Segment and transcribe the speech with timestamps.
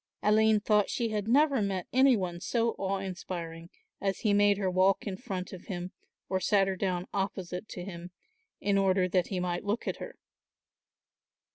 [0.23, 3.69] Aline thought she had never met any one so awe inspiring
[4.01, 5.91] as he made her walk in front of him
[6.27, 8.09] or sat her down opposite to him,
[8.59, 10.15] in order that he might look at her.